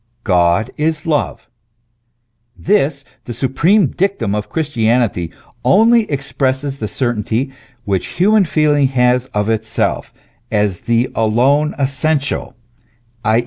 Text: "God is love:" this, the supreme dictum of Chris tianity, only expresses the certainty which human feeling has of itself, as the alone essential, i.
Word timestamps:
"God 0.23 0.71
is 0.77 1.05
love:" 1.05 1.47
this, 2.57 3.05
the 3.25 3.35
supreme 3.35 3.85
dictum 3.85 4.33
of 4.33 4.49
Chris 4.49 4.71
tianity, 4.73 5.31
only 5.63 6.09
expresses 6.09 6.79
the 6.79 6.87
certainty 6.87 7.51
which 7.85 8.07
human 8.17 8.45
feeling 8.45 8.87
has 8.87 9.27
of 9.27 9.47
itself, 9.47 10.11
as 10.49 10.79
the 10.89 11.11
alone 11.13 11.75
essential, 11.77 12.55
i. 13.23 13.39